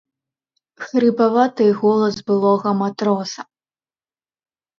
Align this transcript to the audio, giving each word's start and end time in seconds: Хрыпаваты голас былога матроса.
Хрыпаваты 0.85 1.65
голас 1.81 2.15
былога 2.33 2.71
матроса. 2.81 3.41